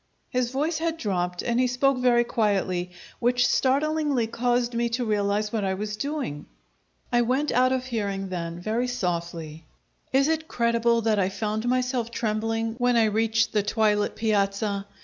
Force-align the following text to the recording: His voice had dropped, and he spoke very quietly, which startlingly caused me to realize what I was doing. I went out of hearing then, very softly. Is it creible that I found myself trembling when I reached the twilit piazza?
His 0.31 0.49
voice 0.49 0.79
had 0.79 0.97
dropped, 0.97 1.43
and 1.43 1.59
he 1.59 1.67
spoke 1.67 1.99
very 1.99 2.23
quietly, 2.23 2.89
which 3.19 3.45
startlingly 3.47 4.25
caused 4.25 4.73
me 4.73 4.89
to 4.89 5.05
realize 5.05 5.53
what 5.53 5.63
I 5.63 5.75
was 5.75 5.95
doing. 5.95 6.47
I 7.13 7.21
went 7.21 7.51
out 7.51 7.71
of 7.71 7.85
hearing 7.85 8.29
then, 8.29 8.59
very 8.59 8.87
softly. 8.87 9.67
Is 10.11 10.27
it 10.27 10.47
creible 10.47 11.01
that 11.03 11.19
I 11.19 11.29
found 11.29 11.69
myself 11.69 12.09
trembling 12.09 12.73
when 12.79 12.97
I 12.97 13.03
reached 13.13 13.53
the 13.53 13.61
twilit 13.61 14.15
piazza? 14.15 14.87